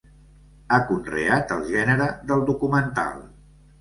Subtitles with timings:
[0.69, 3.15] Ha conreat el gènere del documental.